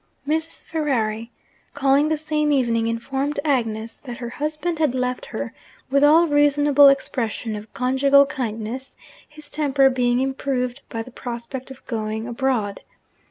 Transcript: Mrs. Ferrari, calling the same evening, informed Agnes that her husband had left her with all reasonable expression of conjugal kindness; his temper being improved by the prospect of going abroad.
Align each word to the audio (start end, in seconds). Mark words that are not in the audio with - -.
Mrs. 0.27 0.65
Ferrari, 0.65 1.29
calling 1.75 2.07
the 2.07 2.17
same 2.17 2.51
evening, 2.51 2.87
informed 2.87 3.39
Agnes 3.45 3.99
that 3.99 4.17
her 4.17 4.31
husband 4.31 4.79
had 4.79 4.95
left 4.95 5.27
her 5.27 5.53
with 5.91 6.03
all 6.03 6.25
reasonable 6.25 6.87
expression 6.87 7.55
of 7.55 7.71
conjugal 7.75 8.25
kindness; 8.25 8.95
his 9.29 9.47
temper 9.47 9.91
being 9.91 10.19
improved 10.19 10.81
by 10.89 11.03
the 11.03 11.11
prospect 11.11 11.69
of 11.69 11.85
going 11.85 12.27
abroad. 12.27 12.81